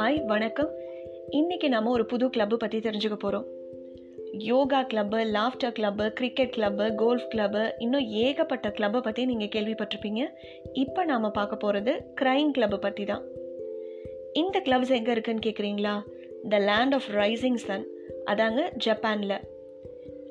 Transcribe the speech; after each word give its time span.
Hi 0.00 0.18
வணக்கம். 0.24 0.68
இன்றைக்கி 1.38 1.68
நம்ம 1.68 1.90
ஒரு 1.90 2.04
புது 2.06 2.26
கிளப்பு 2.26 2.54
பற்றி 2.54 2.78
தெரிஞ்சுக்க 2.78 3.16
போகிறோம் 3.18 3.46
yoga 4.32 4.80
club 4.82 5.18
laughter 5.36 5.74
club 5.78 6.04
cricket 6.18 6.54
club 6.56 6.94
golf 6.94 7.26
club 7.32 7.62
இன்னும் 7.78 8.06
ஏகப்பட்ட 8.22 8.68
கிளப்பை 8.68 9.00
பற்றி 9.00 9.24
நீங்கள் 9.24 9.52
கேள்விப்பட்டிருப்பீங்க. 9.54 10.22
இப்போ 10.72 11.04
நாம் 11.04 11.26
பார்க்க 11.32 11.56
போகிறது 11.56 11.94
க்ரைம் 12.20 12.52
கிளப்பு 12.58 12.78
பற்றி 12.86 13.04
தான். 13.04 13.24
இந்த 14.32 14.62
கிளப்ஸ் 14.68 14.94
எங்கே 14.98 15.10
இருக்குன்னு 15.10 15.46
கேட்குறீங்களா 15.46 15.94
the 16.48 16.58
land 16.58 16.94
of 16.94 17.10
rising 17.14 17.60
sun 17.66 17.86
அதாங்க 18.24 18.72
ஜப்பானில். 18.86 19.38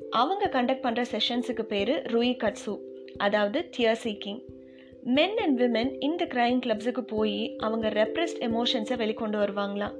அவங்க 0.09 0.51
கண்டக்ட் 0.57 0.85
பண்ணுற 0.87 1.05
செஷன்ஸுக்கு 1.15 1.65
பேர் 1.73 1.95
ருயி 2.15 2.33
கட்ஸு 2.45 2.75
அதாவது 3.17 3.69
tear 3.77 4.01
seeking 4.03 4.41
men 5.03 5.37
and 5.37 5.61
women 5.61 5.91
இந்த 5.99 6.25
க்ரைம் 6.25 6.59
கிளப்ஸுக்கு 6.65 7.01
போய் 7.01 7.55
அவங்க 7.57 7.89
ரெப்ரெஸ்ட் 7.89 8.41
எமோஷன்ஸை 8.41 8.97
வெளிக்கொண்டு 8.97 9.37
வருவாங்களாம் 9.37 9.95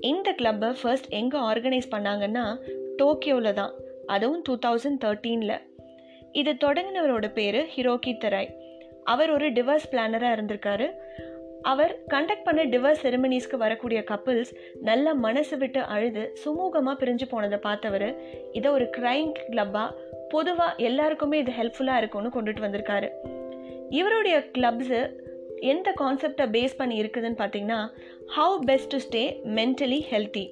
இந்த 0.00 0.34
கிளப்பை 0.38 0.74
ஃபர்ஸ்ட் 0.82 1.08
எங்கே 1.08 1.38
ஆர்கனைஸ் 1.38 1.88
பண்ணாங்கன்னா 1.90 2.56
டோக்கியோவில் 2.98 3.52
தான். 3.52 3.72
அதுவும் 4.06 4.42
டூ 4.42 4.56
தௌசண்ட் 4.66 5.00
தேர்ட்டீனில் 5.04 5.60
இது 6.32 6.52
தொடங்கினவரோட 6.52 7.32
பேர் 7.32 7.66
ஹிரோகி 7.76 8.16
தெராய் 8.18 8.50
அவர் 9.04 9.30
ஒரு 9.30 9.50
டிவர்ஸ் 9.50 9.90
பிளானராக 9.90 10.36
இருந்திருக்காரு. 10.36 10.90
அவர் 11.62 11.98
கண்டக்ட் 12.10 12.44
பண்ண 12.44 12.64
டிவர்ஸ் 12.64 13.02
செரமனிஸ்க்கு 13.02 13.56
வரக்கூடிய 13.56 14.04
கப்பிள்ஸ் 14.10 14.54
நல்ல 14.80 15.14
மனசு 15.14 15.58
விட்டு 15.58 15.80
அழுது 15.80 16.36
சுமூகமாக 16.44 16.96
பிரிஞ்சு 17.02 17.28
போனதை 17.28 17.58
பார்த்தவர் 17.58 18.20
இதை 18.52 18.72
ஒரு 18.72 18.84
க்ரைம் 18.84 19.32
கிளப்பாக 19.50 19.94
பொதுவாக 20.28 20.82
எல்லாருக்குமே 20.82 21.38
இது 21.38 21.52
ஹெல்ப்ஃபுல்லாக 21.52 21.96
இருக்கும்னு 21.96 22.42
கொண்டுட்டு 22.42 22.60
வந்திருக்காரு. 22.60 23.10
இவருடைய 23.98 24.36
கிளப்ஸு 24.54 25.00
எந்த 25.72 25.88
கான்செப்டை 26.00 26.44
பேஸ் 26.54 26.74
பண்ணி 26.76 26.96
இருக்குதுன்னு 27.02 27.40
பார்த்தீங்கன்னா 27.40 27.80
how 28.36 28.56
best 28.64 28.90
to 28.92 28.98
stay 29.06 29.22
mentally 29.58 29.98
healthy 30.10 30.44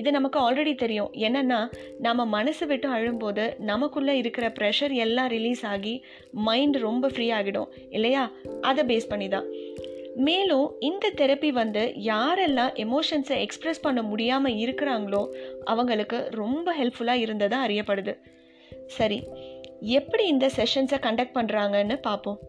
இது 0.00 0.10
நமக்கு 0.16 0.38
ஆல்ரெடி 0.40 0.72
தெரியும். 0.74 1.10
என்னென்னா 1.26 1.58
நம்ம 1.98 2.26
மனசு 2.34 2.64
விட்டு 2.66 2.88
அழும்போது 2.96 3.44
நமக்குள்ளே 3.70 4.14
இருக்கிற 4.16 4.46
ப்ரெஷர் 4.58 4.94
எல்லாம் 5.04 5.30
ரிலீஸ் 5.34 5.62
ஆகி 5.66 5.94
மைண்ட் 6.46 6.76
ரொம்ப 6.86 7.08
ஃப்ரீ 7.08 7.26
ஆகிடும். 7.38 7.70
இல்லையா? 7.90 8.24
அதை 8.60 8.84
பேஸ் 8.90 9.10
பண்ணி 9.12 9.28
தான் 9.28 9.48
மேலும் 10.26 10.66
இந்த 10.88 11.12
தெரப்பி 11.16 11.50
வந்து 11.60 11.82
யாரெல்லாம் 12.10 12.72
எமோஷன்ஸை 12.84 13.38
எக்ஸ்ப்ரெஸ் 13.44 13.84
பண்ண 13.86 14.02
முடியாமல் 14.02 14.60
இருக்கிறாங்களோ 14.64 15.22
அவங்களுக்கு 15.64 16.20
ரொம்ப 16.42 16.74
ஹெல்ப்ஃபுல்லாக 16.78 17.24
இருந்ததாக 17.26 17.66
அறியப்படுது. 17.66 18.14
சரி 18.98 19.20
எப்படி 19.80 20.26
இந்த 20.26 20.46
செஷன்ஸை 20.56 21.00
கண்டக்ட் 21.06 21.36
பண்ணுறாங்கன்னு 21.40 21.98
பார்ப்போம். 22.02 22.40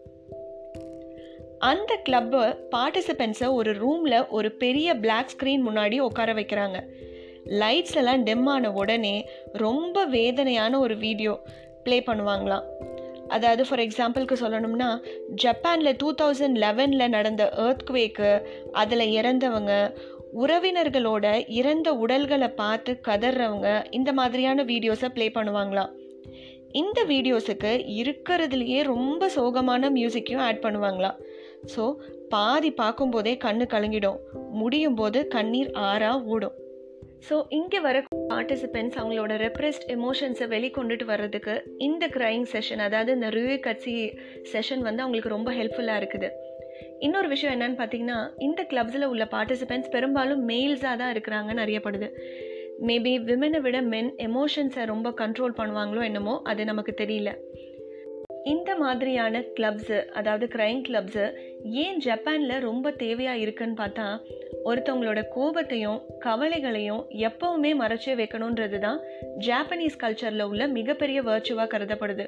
அந்த 1.68 1.92
கிளப்பை 2.04 2.42
பார்ட்டிசிபெண்ட்ஸை 2.74 3.48
ஒரு 3.56 3.70
ரூமில் 3.80 4.26
ஒரு 4.36 4.48
பெரிய 4.62 4.88
பிளாக் 5.02 5.32
ஸ்க்ரீன் 5.32 5.66
முன்னாடி 5.66 5.96
உட்கார 6.06 6.32
வைக்கிறாங்க. 6.38 6.78
லைட்ஸ் 7.62 7.96
எல்லாம் 8.00 8.22
டெம் 8.28 8.46
ஆன 8.54 8.70
உடனே 8.82 9.16
ரொம்ப 9.64 10.04
வேதனையான 10.14 10.72
ஒரு 10.84 10.94
வீடியோ 11.04 11.34
ப்ளே 11.84 11.98
பண்ணுவாங்களாம். 12.08 12.64
அதாவது 13.36 13.62
ஃபார் 13.66 13.82
எக்ஸாம்பிளுக்கு 13.86 14.36
சொல்லணும்னா 14.42 14.88
ஜப்பானில் 15.42 15.98
டூ 16.00 16.08
தௌசண்ட் 16.20 16.56
லெவனில் 16.64 17.14
நடந்த 17.16 17.44
ஏர்த்குவேக்கு 17.66 18.30
அதில் 18.82 19.06
இறந்தவங்க 19.18 19.74
உறவினர்களோட 20.42 21.26
இறந்த 21.60 21.88
உடல்களை 22.04 22.48
பார்த்து 22.62 22.92
கதறவங்க 23.08 23.68
இந்த 23.98 24.10
மாதிரியான 24.20 24.64
வீடியோஸை 24.72 25.10
ப்ளே 25.16 25.28
பண்ணுவாங்களாம். 25.36 25.92
இந்த 26.80 27.00
வீடியோஸுக்கு 27.12 27.70
இருக்கிறதுலையே 28.00 28.80
ரொம்ப 28.94 29.28
சோகமான 29.36 29.90
மியூசிக்கையும் 29.98 30.44
ஆட் 30.48 30.64
பண்ணுவாங்களாம். 30.64 31.16
ஸோ 31.74 31.84
பாதி 32.28 32.70
பார்க்கும்போதே 32.70 33.36
கண்ணு 33.44 33.66
கலங்கிடும். 33.74 34.18
முடியும் 34.60 34.94
போது 34.94 35.28
கண்ணீர் 35.28 35.70
ஆறா 35.90 36.10
ஓடும். 36.24 36.56
ஸோ 37.28 37.44
இங்கே 37.50 37.80
வர 37.80 38.02
பார்ட்டிசிபெண்ட்ஸ் 38.30 38.98
அவங்களோட 39.00 39.32
ரெப்ரெஸ்ட் 39.46 39.86
எமோஷன்ஸை 39.96 40.46
வெளிக்கொண்டுட்டு 40.54 41.04
வர்றதுக்கு 41.04 41.54
இந்த 41.78 42.06
க்ரைங் 42.06 42.46
செஷன் 42.52 42.82
அதாவது 42.86 43.12
இந்த 43.12 43.28
ரிவ்யூ 43.28 43.58
கட்சி 43.60 43.94
செஷன் 44.52 44.82
வந்து 44.88 45.02
அவங்களுக்கு 45.02 45.34
ரொம்ப 45.36 45.52
ஹெல்ப்ஃபுல்லாக 45.52 46.00
இருக்குது. 46.02 46.30
இன்னொரு 47.00 47.28
விஷயம் 47.28 47.54
என்னன்னு 47.54 47.80
பார்த்தீங்கன்னா 47.80 48.18
இந்த 48.38 48.62
கிளப்ஸில் 48.70 49.10
உள்ள 49.12 49.24
பார்ட்டிசிபெண்ட்ஸ் 49.24 49.92
பெரும்பாலும் 49.94 50.42
மெயில்ஸாக 50.50 50.96
தான் 50.96 51.12
இருக்கிறாங்கன்னு 51.14 51.64
அறியப்படுது. 51.66 52.08
மேபி 52.88 53.12
விமனை 53.28 53.60
விட 53.60 53.80
மென் 53.82 54.12
எமோஷன்ஸை 54.18 54.84
ரொம்ப 54.84 55.10
கண்ட்ரோல் 55.10 55.58
பண்ணுவாங்களோ 55.58 56.02
என்னமோ 56.04 56.42
அது 56.42 56.64
நமக்கு 56.64 56.94
தெரியல. 56.94 57.32
இந்த 58.44 58.76
மாதிரியான 58.76 59.40
கிளப்ஸு 59.40 60.06
அதாவது 60.08 60.46
க்ரைம் 60.46 60.82
கிளப்ஸு 60.88 61.32
ஏன் 61.62 61.98
ஜப்பானில் 61.98 62.60
ரொம்ப 62.60 62.90
தேவையாக 62.90 63.38
இருக்குன்னு 63.38 63.74
பார்த்தா 63.74 64.20
ஒருத்தவங்களோட 64.64 65.24
கோபத்தையும் 65.34 66.02
கவலைகளையும் 66.18 67.06
எப்பவுமே 67.10 67.72
மறைச்சே 67.76 68.14
வைக்கணுன்றது 68.14 68.78
தான் 68.78 69.00
ஜாப்பனீஸ் 69.38 69.98
கல்ச்சரில் 69.98 70.40
உள்ள 70.40 70.66
மிகப்பெரிய 70.66 71.22
வேர்ச்சுவாக 71.22 71.78
கருதப்படுது. 71.78 72.26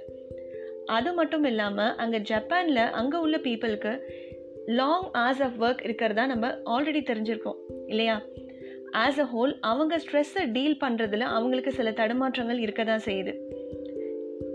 அது 0.87 1.15
மட்டும் 1.15 1.45
இல்லாமல் 1.45 1.95
அங்கே 1.97 2.19
ஜப்பானில் 2.19 2.77
அங்கே 2.77 3.17
உள்ள 3.17 3.39
பீப்புளுக்கு 3.39 4.03
லாங் 4.67 5.11
ஆஸ் 5.13 5.43
ஆஃப் 5.43 5.63
ஒர்க் 5.63 5.85
இருக்கிறதா 5.85 6.27
நம்ம 6.27 6.49
ஆல்ரெடி 6.65 7.03
தெரிஞ்சிருக்கோம் 7.03 7.57
இல்லையா? 7.87 8.23
ஆஸ் 8.91 9.19
அ 9.19 9.25
ஹோல் 9.25 9.59
அவங்க 9.61 9.99
ஸ்ட்ரெஸ்ஸை 9.99 10.53
டீல் 10.53 10.77
பண்ணுறதுல 10.81 11.19
அவங்களுக்கு 11.19 11.73
சில 11.73 11.91
தடுமாற்றங்கள் 11.91 12.59
இருக்க 12.59 12.85
தான் 12.85 13.05
செய்யுது. 13.05 13.42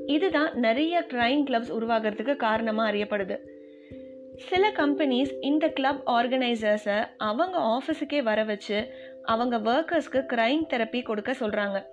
இதுதான் 0.06 0.52
நிறைய 0.56 1.06
க்ரைம் 1.14 1.44
கிளப்ஸ் 1.50 1.72
உருவாகிறதுக்கு 1.72 2.36
காரணமாக 2.36 2.92
அறியப்படுது. 2.92 3.38
சில 4.50 4.72
கம்பெனிஸ் 4.78 5.31
இந்த 5.42 5.70
கிளப் 5.70 6.02
ஆர்கனைசர்ஸை 6.06 6.98
அவங்க 7.18 7.59
ஆஃபீஸுக்கே 7.59 8.24
வர 8.24 8.44
வச்சு 8.44 8.94
அவங்க 9.24 9.58
ஒர்க்கர்ஸ்க்கு 9.58 10.20
க்ரைம் 10.34 10.66
தெரப்பி 10.70 11.03
கொடுக்க 11.03 11.31
சொல்கிறாங்க 11.31 11.86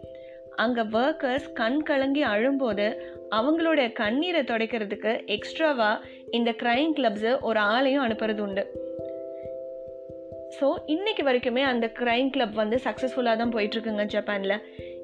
அங்கே 0.56 0.82
ஒர்க்கர்ஸ் 0.82 1.52
கண் 1.52 1.82
கலங்கி 1.82 2.22
அழும்போது 2.22 2.86
அவங்களுடைய 3.30 3.92
கண்ணீரை 3.92 4.42
துடைக்கிறதுக்கு 4.42 5.12
எக்ஸ்ட்ராவாக 5.36 6.02
இந்த 6.30 6.50
கிரைம் 6.50 6.92
கிளப்ஸு 6.96 7.40
ஒரு 7.40 7.60
ஆளையும் 7.60 8.04
அனுப்புறது 8.06 8.40
உண்டு. 8.40 8.64
ஸோ 10.60 10.66
இன்னைக்கு 10.86 11.22
வரைக்குமே 11.22 11.62
அந்த 11.62 11.86
கிரைம் 11.98 12.30
கிளப் 12.30 12.54
வந்து 12.54 12.76
சக்ஸஸ்ஃபுல்லாக 12.84 13.36
தான் 13.36 13.54
போயிட்டுருக்குங்க 13.54 14.04
ஜப்பானில். 14.04 14.56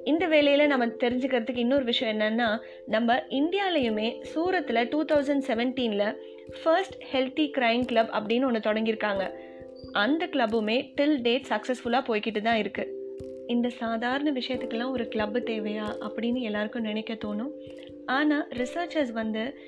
இந்த 0.04 0.26
வேலையில் 0.26 0.66
நம்ம 0.66 0.86
தெரிஞ்சுக்கிறதுக்கு 0.86 1.56
இன்னொரு 1.56 1.84
விஷயம் 1.84 2.18
என்னென்னா 2.18 2.58
நம்ம 2.86 3.16
இந்தியாலையுமே 3.16 4.22
சூரத்தில் 4.22 4.88
டூ 4.88 5.04
தௌசண்ட் 5.04 5.42
செவன்டீனில் 5.46 6.16
ஃபர்ஸ்ட் 6.62 7.02
ஹெல்த்தி 7.12 7.50
க்ரைம் 7.58 7.84
கிளப் 7.84 8.10
அப்படின்னு 8.14 8.44
ஒன்று 8.44 8.72
தொடங்கியிருக்காங்க. 8.72 9.30
அந்த 9.92 10.26
கிளப்புமே 10.26 10.92
டில் 10.96 11.20
டேட் 11.20 11.46
சக்ஸஸ்ஃபுல்லாக 11.48 12.08
போய்கிட்டு 12.08 12.40
தான் 12.40 12.58
இருக்குது 12.58 12.92
இந்த 13.46 13.68
சாதாரண 13.68 14.32
விஷயத்துக்கெல்லாம் 14.32 14.90
ஒரு 14.90 15.04
கிளப்பு 15.04 15.40
தேவையா 15.50 16.08
அப்படின்னு 16.08 16.40
எல்லாருக்கும் 16.40 16.82
நினைக்க 16.82 17.14
தோணும். 17.14 17.52
ஆனால் 18.06 18.48
ரிசர்ச்சர்ஸ் 18.48 19.12
வந்து 19.12 19.58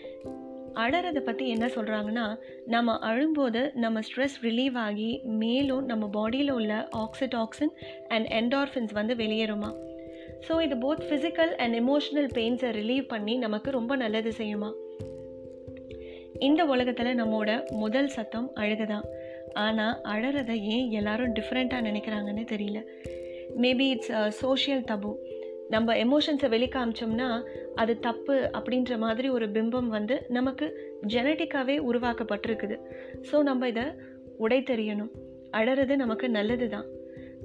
அழறதை 0.75 1.21
பற்றி 1.21 1.49
என்ன 1.49 1.67
சொல்கிறாங்கன்னா 1.67 2.37
நம்ம 2.67 2.99
அழும்போது 2.99 3.73
நம்ம 3.75 4.01
ஸ்ட்ரெஸ் 4.01 4.37
ரிலீவ் 4.43 4.77
ஆகி 4.77 5.21
மேலும் 5.25 5.85
நம்ம 5.85 6.11
பாடியில் 6.13 6.51
உள்ள 6.51 6.89
ஆக்சிடாக்சின் 6.97 7.73
அண்ட் 8.09 8.27
என்டார்ஃபின்ஸ் 8.27 8.93
வந்து 8.93 9.15
வெளியேறுமா? 9.15 9.91
ஸோ 10.49 10.63
இது 10.63 10.77
போத் 10.77 11.03
ஃபிசிக்கல் 11.09 11.53
அண்ட் 11.55 11.75
எமோஷ்னல் 11.75 12.31
பெயின்ஸை 12.35 12.71
ரிலீவ் 12.71 13.07
பண்ணி 13.09 13.37
நமக்கு 13.37 13.71
ரொம்ப 13.71 13.97
நல்லது 13.97 14.31
செய்யுமா? 14.39 14.71
இந்த 16.39 16.65
உலகத்தில் 16.65 17.19
நம்மோட 17.21 17.51
முதல் 17.71 18.09
சத்தம் 18.09 18.49
அழுகுதான் 18.55 19.07
ஆனால் 19.53 20.01
அழறதை 20.05 20.57
ஏன் 20.75 20.91
எல்லாரும் 20.91 21.35
டிஃப்ரெண்ட்டாக 21.35 21.87
நினைக்கிறாங்கன்னு 21.89 22.45
தெரியல. 22.53 22.81
மேபி 23.57 23.87
இட்ஸ் 23.89 24.13
சோஷியல் 24.29 24.81
தபு 24.81 25.13
நம்ம 25.69 25.95
எமோஷன்ஸை 25.97 26.49
வெளிக்காமிச்சோம்னா 26.55 27.29
அது 27.75 27.99
தப்பு 27.99 28.51
அப்படின்ற 28.53 28.99
மாதிரி 28.99 29.29
ஒரு 29.29 29.47
பிம்பம் 29.47 29.89
வந்து 29.89 30.17
நமக்கு 30.29 30.67
ஜெனட்டிக்காகவே 31.07 31.77
உருவாக்கப்பட்டிருக்குது. 31.91 32.79
ஸோ 33.31 33.43
நம்ம 33.43 33.69
இதை 33.69 33.85
உடை 34.37 34.61
தெரியணும் 34.71 35.13
அழறது 35.51 35.97
நமக்கு 35.97 36.29
நல்லது 36.31 36.69
தான் 36.69 36.89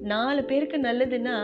நாலு 0.01 0.43
பேருக்கு 0.43 0.77
நல்லதுன்னா 0.77 1.35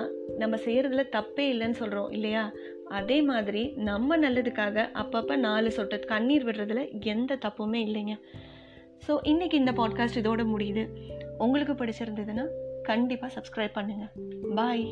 நம்ம 0.43 0.57
செய்கிறதுல 0.65 1.03
தப்பே 1.15 1.45
இல்லைன்னு 1.53 1.79
சொல்கிறோம் 1.81 2.11
இல்லையா? 2.11 2.43
அதே 2.89 3.17
மாதிரி 3.21 3.61
நம்ம 3.89 4.17
நல்லதுக்காக 4.17 4.85
அப்பப்போ 5.01 5.35
நாலு 5.35 5.69
சொட்டு 5.71 5.99
கண்ணீர் 5.99 6.45
விடுறதுல 6.45 6.81
எந்த 7.13 7.37
தப்புமே 7.45 7.79
இல்லைங்க. 7.87 8.15
ஸோ 9.07 9.13
இன்றைக்கி 9.23 9.53
இந்த 9.53 9.71
பாட்காஸ்ட் 9.71 10.19
இதோட 10.21 10.43
முடியுது. 10.55 10.83
உங்களுக்கு 11.37 11.73
பிடிச்சிருந்ததுன்னா 11.73 12.45
கண்டிப்பாக 12.83 13.31
சப்ஸ்கிரைப் 13.35 13.77
பண்ணுங்கள் 13.77 14.11
பாய் 14.55 14.85